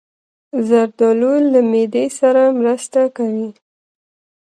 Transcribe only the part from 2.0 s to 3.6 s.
سره مرسته کوي.